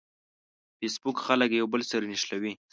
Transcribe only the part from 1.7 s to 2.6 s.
بل سره نښلوي